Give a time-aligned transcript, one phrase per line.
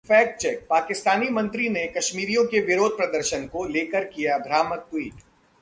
[0.05, 5.21] fact check: Pakistani मंत्री ने कश्मीरियों के विरोध प्रदर्शन को लेकर किया भ्रामक ट्वीट